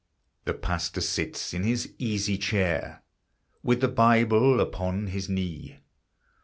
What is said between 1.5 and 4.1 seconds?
in his easy chair, With the